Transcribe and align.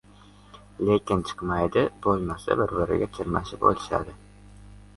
Lekin 0.89 1.21
chaqmaydi. 1.27 1.83
Bo‘lmasa 2.07 2.59
bir-biriga 2.63 3.11
chirmashib, 3.19 3.69
olishadi. 3.71 4.21